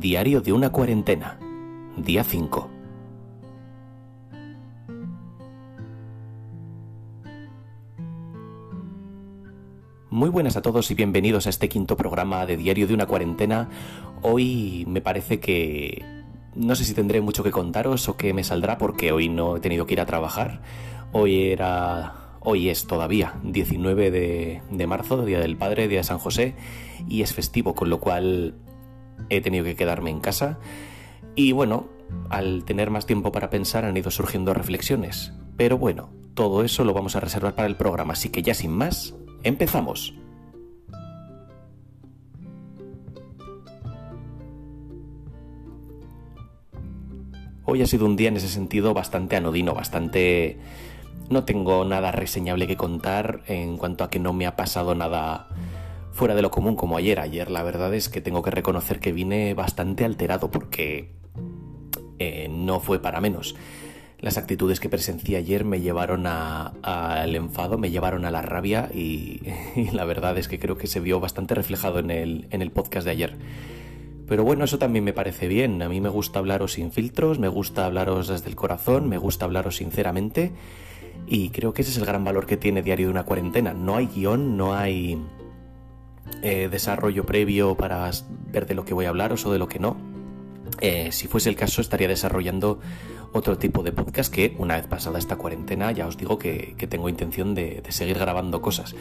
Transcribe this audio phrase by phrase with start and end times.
[0.00, 1.38] Diario de una cuarentena.
[1.98, 2.70] Día 5.
[10.08, 13.68] Muy buenas a todos y bienvenidos a este quinto programa de Diario de una cuarentena.
[14.22, 16.02] Hoy me parece que
[16.54, 19.60] no sé si tendré mucho que contaros o que me saldrá porque hoy no he
[19.60, 20.62] tenido que ir a trabajar.
[21.12, 26.18] Hoy era Hoy es todavía 19 de, de, marzo, Día del Padre, Día de San
[26.18, 26.54] José,
[27.06, 28.54] y es festivo, con lo cual
[29.28, 30.58] he tenido que quedarme en casa.
[31.34, 31.88] Y bueno,
[32.28, 35.32] al tener más tiempo para pensar han ido surgiendo reflexiones.
[35.56, 38.72] Pero bueno, todo eso lo vamos a reservar para el programa, así que ya sin
[38.72, 40.14] más, empezamos.
[47.64, 50.58] Hoy ha sido un día en ese sentido bastante anodino, bastante...
[51.28, 55.46] No tengo nada reseñable que contar en cuanto a que no me ha pasado nada
[56.20, 57.18] fuera de lo común como ayer.
[57.18, 61.14] Ayer la verdad es que tengo que reconocer que vine bastante alterado porque
[62.18, 63.56] eh, no fue para menos.
[64.18, 69.40] Las actitudes que presencié ayer me llevaron al enfado, me llevaron a la rabia y,
[69.76, 72.70] y, la verdad es que creo que se vio bastante reflejado en el, en el
[72.70, 73.38] podcast de ayer.
[74.28, 75.80] Pero bueno, eso también me parece bien.
[75.80, 79.46] A mí me gusta hablaros sin filtros, me gusta hablaros desde el corazón, me gusta
[79.46, 80.52] hablaros sinceramente
[81.26, 83.72] y creo que ese es el gran valor que tiene Diario de una cuarentena.
[83.72, 85.18] No hay guion, no hay
[86.42, 88.10] eh, desarrollo previo para
[88.50, 89.96] ver de lo que voy a hablar o de lo que no.
[90.80, 92.80] Eh, si fuese el caso, estaría desarrollando
[93.32, 97.08] otro tipo de podcast que, una vez pasada esta cuarentena, ya os digo que, tengo
[97.08, 98.94] intención de, seguir grabando cosas.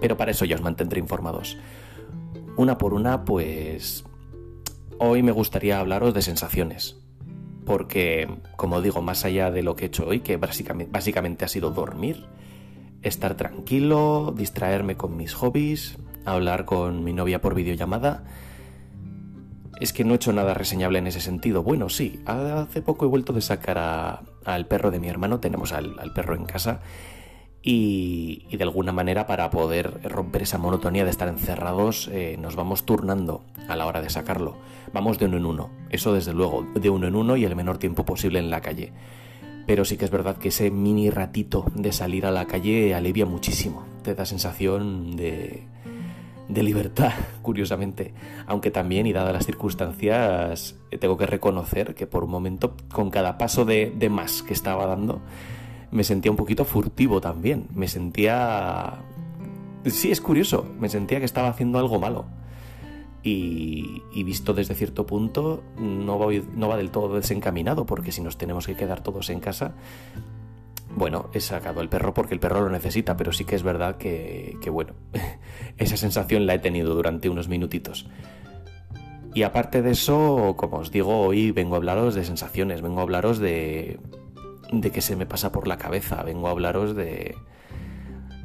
[0.00, 1.58] Pero para eso ya os mantendré informados.
[2.56, 4.04] Una por una, pues...
[5.00, 6.96] Hoy me gustaría hablaros de sensaciones.
[7.64, 11.70] Porque, como digo, más allá de lo que he hecho hoy, que básicamente ha sido
[11.70, 12.26] dormir,
[13.02, 18.24] estar tranquilo, distraerme con mis hobbies, hablar con mi novia por videollamada.
[19.80, 21.62] Es que no he hecho nada reseñable en ese sentido.
[21.62, 25.98] Bueno, sí, hace poco he vuelto de sacar al perro de mi hermano, tenemos al,
[26.00, 26.80] al perro en casa,
[27.62, 32.54] y, y, de alguna manera para poder romper esa monotonía de estar encerrados eh, nos
[32.54, 34.56] vamos turnando a la hora de sacarlo.
[34.92, 37.78] Vamos de uno en uno, eso desde luego, de uno en uno y el menor
[37.78, 38.92] tiempo posible en la calle.
[39.66, 43.26] Pero sí que es verdad que ese mini ratito de salir a la calle alivia
[43.26, 45.64] muchísimo, te da sensación de,
[46.48, 48.14] de libertad, curiosamente.
[48.46, 53.38] Aunque también, y dadas las circunstancias, tengo que reconocer que por un momento, con cada
[53.38, 55.20] paso de, de, más que estaba dando,
[55.90, 57.66] me sentía un poquito furtivo también.
[57.74, 58.94] Me sentía...
[59.84, 62.26] Sí, es curioso, me sentía que estaba haciendo algo malo.
[63.22, 68.22] Y, y visto desde cierto punto, no va, no va del todo desencaminado, porque si
[68.22, 69.74] nos tenemos que quedar todos en casa,
[70.98, 73.96] bueno, he sacado el perro porque el perro lo necesita, pero sí que es verdad
[73.96, 74.94] que, que, bueno,
[75.78, 78.08] esa sensación la he tenido durante unos minutitos.
[79.34, 83.02] Y aparte de eso, como os digo, hoy vengo a hablaros de sensaciones, vengo a
[83.02, 84.00] hablaros de,
[84.72, 87.36] de que se me pasa por la cabeza, vengo a hablaros de,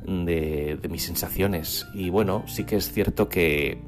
[0.06, 1.88] de, de mis sensaciones.
[1.94, 3.82] Y bueno, sí que es cierto que,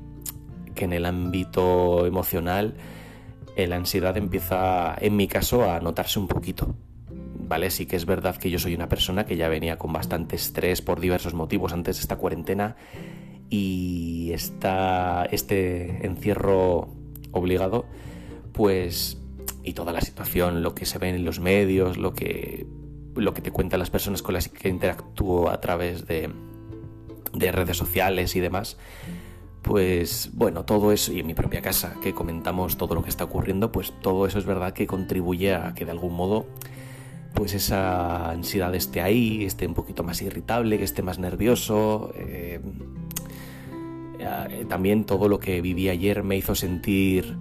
[0.73, 2.75] que en el ámbito emocional
[3.57, 6.75] la ansiedad empieza, en mi caso, a notarse un poquito.
[7.47, 7.69] ¿Vale?
[7.69, 10.81] Sí que es verdad que yo soy una persona que ya venía con bastante estrés
[10.81, 12.75] por diversos motivos antes de esta cuarentena
[13.49, 16.89] y esta, este encierro
[17.31, 17.85] obligado,
[18.53, 19.21] pues,
[19.63, 22.65] y toda la situación, lo que se ve en los medios, lo que,
[23.15, 26.29] lo que te cuentan las personas con las que interactúo a través de,
[27.33, 28.77] de redes sociales y demás,
[29.61, 33.23] pues bueno, todo eso, y en mi propia casa, que comentamos todo lo que está
[33.23, 36.45] ocurriendo, pues todo eso es verdad que contribuye a que de algún modo
[37.35, 42.11] pues esa ansiedad esté ahí, esté un poquito más irritable, que esté más nervioso.
[42.15, 42.61] Eh,
[44.19, 47.37] eh, también todo lo que viví ayer me hizo sentir,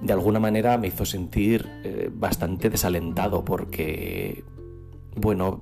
[0.00, 4.42] de alguna manera me hizo sentir eh, bastante desalentado porque,
[5.14, 5.60] bueno,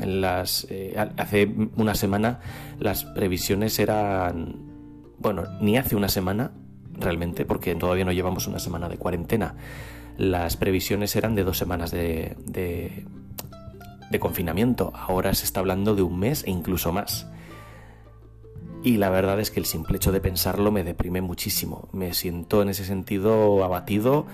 [0.00, 0.66] en las,
[1.16, 2.40] hace una semana
[2.80, 4.56] las previsiones eran,
[5.18, 6.52] bueno, ni hace una semana
[6.94, 9.54] realmente, porque todavía no llevamos una semana de cuarentena
[10.18, 13.06] las previsiones eran de dos semanas de, de,
[14.10, 14.92] de, confinamiento.
[14.94, 17.28] Ahora se está hablando de un mes e incluso más.
[18.82, 21.88] Y la verdad es que el simple hecho de pensarlo me deprime muchísimo.
[21.92, 24.26] Me siento en ese sentido abatido,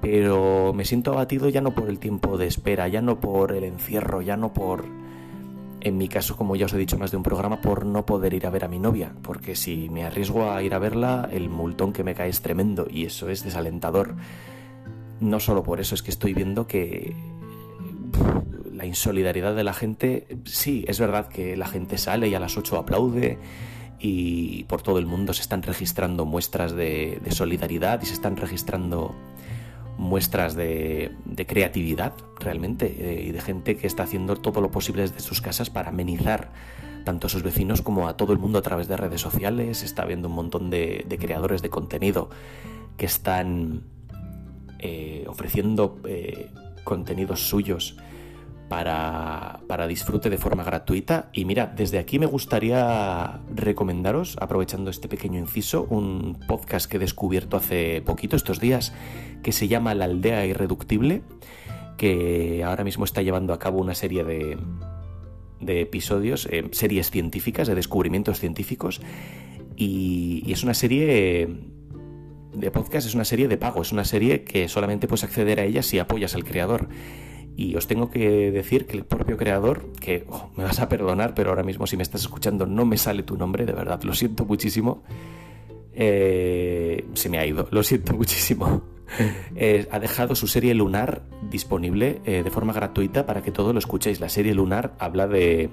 [0.00, 3.62] pero me siento abatido ya no por el tiempo de espera, ya no por el
[3.62, 4.84] encierro, ya no por
[5.80, 8.34] en mi caso, como ya os he dicho más de un programa, por no poder
[8.34, 11.48] ir a ver a mi novia, porque si me arriesgo a ir a verla, el
[11.48, 14.14] multón que me cae es tremendo y eso es desalentador.
[15.20, 17.14] No solo por eso, es que estoy viendo que
[18.72, 22.56] la insolidaridad de la gente, sí, es verdad que la gente sale y a las
[22.56, 23.38] 8 aplaude
[23.98, 29.14] y por todo el mundo se están registrando muestras de, solidaridad y se están registrando
[29.98, 31.12] muestras de,
[31.46, 35.70] creatividad realmente eh, y de gente que está haciendo todo lo posible desde sus casas
[35.70, 36.50] para amenizar
[37.04, 39.82] tanto a sus vecinos como a todo el mundo a través de redes sociales.
[39.82, 42.30] Está habiendo un montón de, creadores de contenido
[42.96, 43.84] que están
[44.78, 46.50] eh, ofreciendo eh,
[46.84, 47.96] contenidos suyos
[48.68, 51.28] para, para, disfrute de forma gratuita.
[51.32, 57.00] Y mira, desde aquí me gustaría recomendaros, aprovechando este pequeño inciso, un podcast que he
[57.00, 58.92] descubierto hace poquito, estos días,
[59.42, 61.22] que se llama La Aldea Irreductible,
[62.00, 64.56] que ahora mismo está llevando a cabo una serie de,
[65.60, 69.02] de episodios, eh, series científicas, de descubrimientos científicos.
[69.76, 71.46] Y, es una serie
[72.54, 75.64] de podcast, es una serie de pago, es una serie que solamente puedes acceder a
[75.64, 76.88] ella si apoyas al creador.
[77.54, 81.34] Y os tengo que decir que el propio creador, que oh, me vas a perdonar,
[81.34, 84.14] pero ahora mismo si me estás escuchando no me sale tu nombre, de verdad, lo
[84.14, 85.02] siento muchísimo.
[85.92, 88.99] Eh, se me ha ido, lo siento muchísimo.
[89.56, 93.78] Eh, ha dejado su serie Lunar disponible eh, de forma gratuita para que todos lo
[93.78, 94.20] escuchéis.
[94.20, 95.68] La serie Lunar habla de,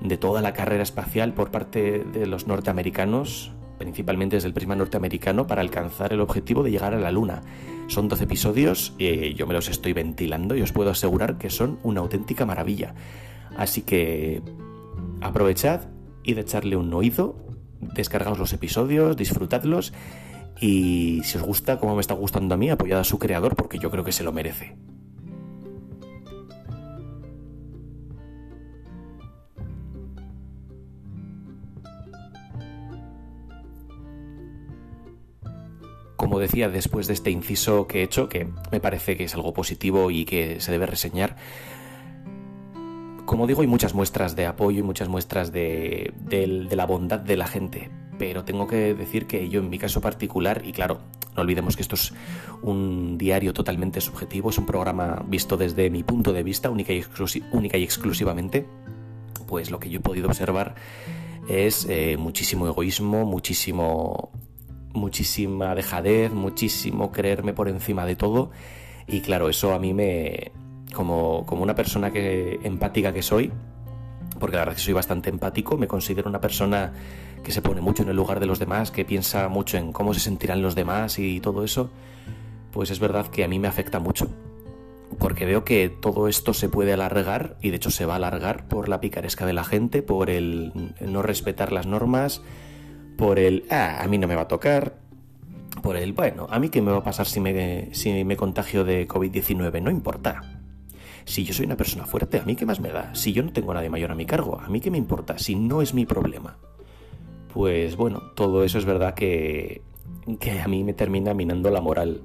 [0.00, 5.46] de toda la carrera espacial por parte de los norteamericanos, principalmente desde el prisma norteamericano,
[5.46, 7.42] para alcanzar el objetivo de llegar a la Luna.
[7.88, 11.78] Son 12 episodios, y yo me los estoy ventilando y os puedo asegurar que son
[11.82, 12.94] una auténtica maravilla.
[13.56, 14.40] Así que
[15.20, 15.88] aprovechad
[16.22, 17.36] y de echarle un oído,
[17.80, 19.92] descargaos los episodios, disfrutadlos
[20.62, 23.80] y si os gusta, como me está gustando a mí, apoyad a su creador porque
[23.80, 24.76] yo creo que se lo merece.
[36.16, 39.52] como decía, después de este inciso que he hecho, que me parece que es algo
[39.52, 41.36] positivo y que se debe reseñar,
[43.26, 46.14] como digo, hay muchas muestras de apoyo y muchas muestras de,
[46.70, 50.62] la bondad de la gente, pero tengo que decir que yo en mi caso particular,
[50.64, 51.00] y claro,
[51.34, 52.12] no olvidemos que esto es
[52.62, 57.04] un diario totalmente subjetivo, es un programa visto desde mi punto de vista, única y,
[57.52, 58.66] única y exclusivamente,
[59.46, 60.74] pues lo que yo he podido observar
[61.48, 64.30] es eh, muchísimo egoísmo, muchísimo
[64.94, 68.50] muchísima dejadez, muchísimo creerme por encima de todo.
[69.06, 70.52] Y claro, eso a mí me.
[70.94, 73.50] Como, como una persona que empática que soy,
[74.38, 76.92] porque la verdad es que soy bastante empático, me considero una persona
[77.42, 80.14] que se pone mucho en el lugar de los demás, que piensa mucho en cómo
[80.14, 81.90] se sentirán los demás y todo eso,
[82.72, 84.28] pues es verdad que a mí me afecta mucho.
[85.18, 88.66] Porque veo que todo esto se puede alargar, y de hecho se va a alargar
[88.66, 92.42] por la picaresca de la gente, por el no respetar las normas,
[93.18, 94.96] por el, ah, a mí no me va a tocar,
[95.82, 98.84] por el, bueno, a mí qué me va a pasar si me, si me contagio
[98.84, 100.60] de COVID-19, no importa.
[101.24, 103.14] Si yo soy una persona fuerte, ¿a mí qué más me da?
[103.14, 105.38] Si yo no tengo a nadie mayor a mi cargo, ¿a mí qué me importa?
[105.38, 106.56] Si no es mi problema.
[107.52, 109.82] Pues bueno, todo eso es verdad que,
[110.40, 112.22] que a mí me termina minando la moral.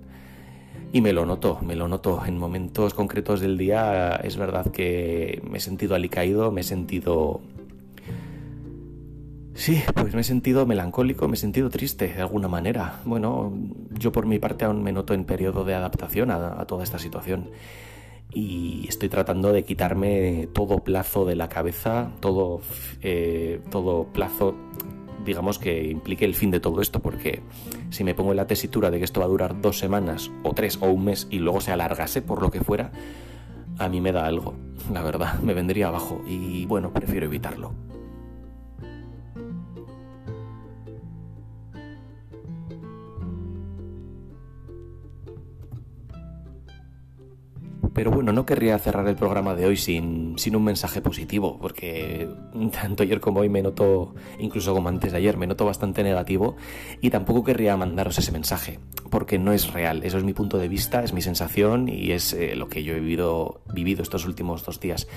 [0.94, 2.24] Y me lo noto, me lo noto.
[2.26, 7.42] En momentos concretos del día es verdad que me he sentido alicaído, me he sentido
[9.58, 13.02] Sí, pues me he sentido melancólico, me he sentido triste de alguna manera.
[13.06, 13.52] Bueno,
[13.90, 17.50] yo por mi parte aún me noto en periodo de adaptación a, toda esta situación
[18.32, 22.62] y estoy tratando de quitarme todo plazo de la cabeza, todo,
[23.02, 24.56] eh, todo plazo,
[25.28, 27.44] digamos, que implique el fin de todo esto, porque
[27.92, 30.54] si me pongo en la tesitura de que esto va a durar dos semanas o
[30.54, 32.92] tres o un mes y luego se alargase por lo que fuera,
[33.78, 34.56] a mí me da algo,
[34.92, 37.87] la verdad, me vendría abajo y bueno, prefiero evitarlo.
[47.98, 52.30] Pero bueno, no querría cerrar el programa de hoy sin, un mensaje positivo, porque
[52.72, 56.56] tanto ayer como hoy me noto, incluso como antes de ayer, me noto bastante negativo
[57.02, 58.78] y tampoco querría mandaros ese mensaje,
[59.10, 60.04] porque no es real.
[60.04, 62.94] Eso es mi punto de vista, es mi sensación y es eh, lo que yo
[62.94, 65.08] he vivido, vivido estos últimos dos días.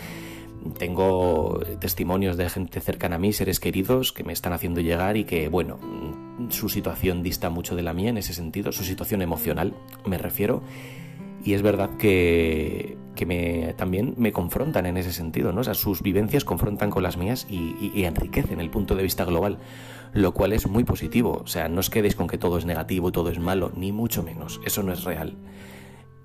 [0.79, 5.25] Tengo testimonios de gente cercana a mí, seres queridos, que me están haciendo llegar y
[5.25, 5.79] que, bueno,
[6.49, 9.75] su situación dista mucho de la mía en ese sentido, su situación emocional,
[10.07, 10.63] me refiero
[11.45, 15.61] y es verdad que, me, también me confrontan en ese sentido, ¿no?
[15.61, 19.59] O sea, sus vivencias confrontan con las mías y, enriquecen el punto de vista global,
[20.13, 21.41] lo cual es muy positivo.
[21.43, 24.23] O sea, no os quedéis con que todo es negativo todo es malo, ni mucho
[24.23, 24.61] menos.
[24.65, 25.37] Eso no es real.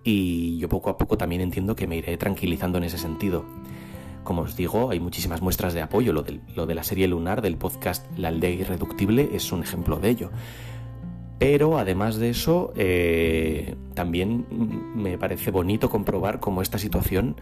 [0.03, 3.45] Y yo poco a poco también entiendo que me iré tranquilizando en ese sentido.
[4.23, 6.11] Como os digo, hay muchísimas muestras de apoyo.
[6.11, 9.97] Lo de, lo de la serie lunar del podcast La aldea irreductible es un ejemplo
[9.97, 10.31] de ello.
[11.37, 14.45] Pero además de eso, eh, también
[14.95, 17.35] me parece bonito comprobar cómo esta situación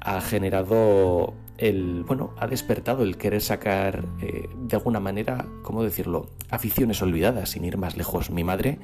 [0.00, 6.28] ha generado el, bueno, ha despertado el querer sacar eh, de alguna manera, ¿cómo decirlo?,
[6.50, 8.30] aficiones olvidadas, sin ir más lejos.
[8.30, 8.78] Mi madre,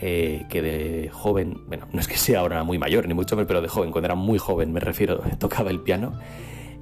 [0.00, 3.46] eh, que de joven, bueno, no es que sea ahora muy mayor, ni mucho menos,
[3.46, 6.12] pero de joven, cuando era muy joven, me refiero, tocaba el piano.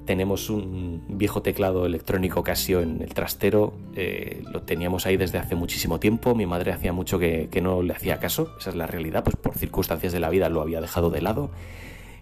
[0.05, 5.55] Tenemos un viejo teclado electrónico Casio en el trastero, eh, lo teníamos ahí desde hace
[5.55, 8.87] muchísimo tiempo, mi madre hacía mucho que, que no le hacía caso, esa es la
[8.87, 11.51] realidad, pues por circunstancias de la vida lo había dejado de lado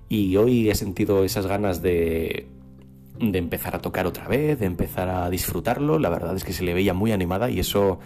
[0.09, 2.47] y hoy he sentido esas ganas de,
[3.19, 5.99] de empezar a tocar otra vez, de empezar a disfrutarlo.
[5.99, 7.99] La verdad es que se le veía muy animada y eso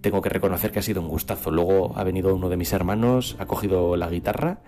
[0.00, 1.50] tengo que reconocer que ha sido un gustazo.
[1.50, 4.60] Luego ha venido uno de mis hermanos, ha cogido la guitarra,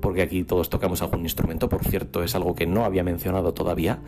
[0.00, 4.00] porque aquí todos tocamos algún instrumento, por cierto, es algo que no había mencionado todavía,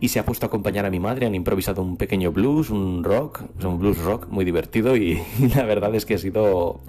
[0.00, 3.02] y se ha puesto a acompañar a mi madre, han improvisado un pequeño blues, un
[3.02, 5.20] rock, un blues rock muy divertido y,
[5.54, 6.80] la verdad es que ha sido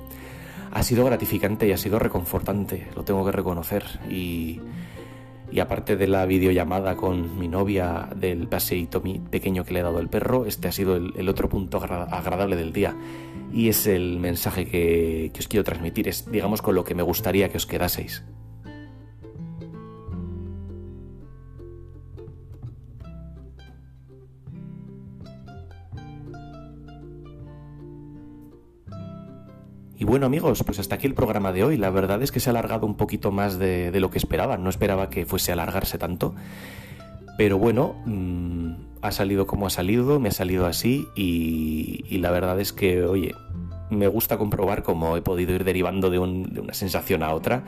[0.71, 3.83] ha sido gratificante y ha sido reconfortante, lo tengo que reconocer.
[4.09, 4.61] Y,
[5.59, 10.07] aparte de la videollamada con mi novia del paseíto pequeño que le he dado al
[10.07, 12.95] perro, este ha sido el, otro punto agradable del día.
[13.51, 17.49] Y es el mensaje que os quiero transmitir, es digamos con lo que me gustaría
[17.49, 18.23] que os quedaseis.
[29.99, 31.75] Y bueno amigos, pues hasta aquí el programa de hoy.
[31.75, 34.55] La verdad es que se ha alargado un poquito más de, lo que esperaba.
[34.55, 36.33] No esperaba que fuese a alargarse tanto.
[37.37, 42.61] Pero bueno, mm, ha salido como ha salido, me ha salido así y, la verdad
[42.61, 43.35] es que, oye,
[43.89, 47.65] me gusta comprobar cómo he podido ir derivando de, una sensación a otra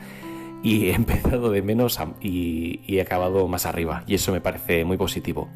[0.62, 4.96] y he empezado de menos y he acabado más arriba y eso me parece muy
[4.96, 5.50] positivo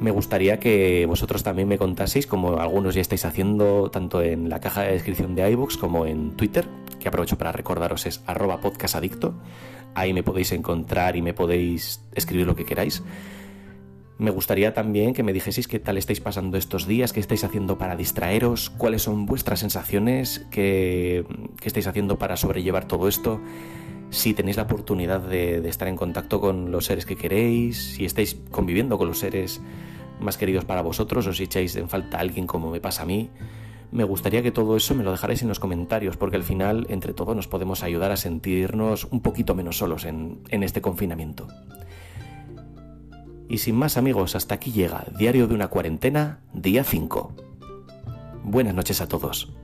[0.00, 4.60] me gustaría que vosotros también me contaseis, como algunos ya estáis haciendo tanto en la
[4.60, 6.68] caja de descripción de iVoox como en Twitter,
[7.00, 9.34] que aprovecho para recordaros es arroba podcastadicto.
[9.94, 13.02] Ahí me podéis encontrar y me podéis escribir lo que queráis.
[14.18, 17.78] Me gustaría también que me dijeseis qué tal estáis pasando estos días, qué estáis haciendo
[17.78, 21.24] para distraeros, cuáles son vuestras sensaciones, qué,
[21.62, 23.40] estáis haciendo para sobrellevar todo esto,
[24.10, 28.40] si tenéis la oportunidad de, estar en contacto con los seres que queréis, si estáis
[28.50, 29.60] conviviendo con los seres
[30.20, 33.06] más queridos para vosotros o si echáis en falta a alguien como me pasa a
[33.06, 33.30] mí.
[33.90, 37.14] Me gustaría que todo eso me lo dejarais en los comentarios porque al final entre
[37.14, 41.46] todos nos podemos ayudar a sentirnos un poquito menos solos en, en este confinamiento.
[43.48, 47.32] Y sin más amigos, hasta aquí llega Diario de una cuarentena, día 5.
[48.44, 49.57] Buenas noches a todos.